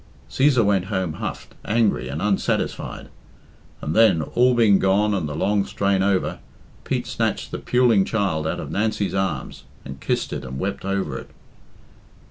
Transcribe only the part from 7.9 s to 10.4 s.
child out of Nancy's arms, and kissed